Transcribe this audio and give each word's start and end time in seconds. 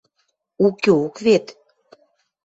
Укеок 0.65 1.15
вет. 1.25 1.45